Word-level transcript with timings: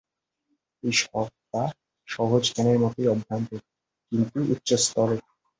এই 0.83 0.93
স্বজ্ঞা 1.01 1.63
সহজজ্ঞানের 2.07 2.77
মতই 2.83 3.07
অভ্রান্ত, 3.07 3.51
কিন্তু 4.11 4.37
উচ্চস্তরে। 4.53 5.17